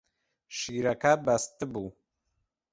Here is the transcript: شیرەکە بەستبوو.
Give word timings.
شیرەکە 0.57 1.13
بەستبوو. 1.25 1.87